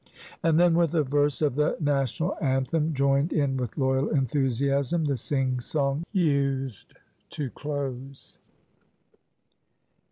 And 0.41 0.59
then 0.59 0.73
with 0.73 0.95
a 0.95 1.03
verse 1.03 1.43
of 1.43 1.53
the 1.53 1.77
National 1.79 2.35
Anthem 2.41 2.91
joined 2.91 3.31
in 3.31 3.55
with 3.55 3.77
loyal 3.77 4.09
enthusiasm, 4.09 5.05
the 5.05 5.15
"sing 5.15 5.59
song" 5.59 6.03
used 6.11 6.95
to 7.29 7.51
close. 7.51 8.39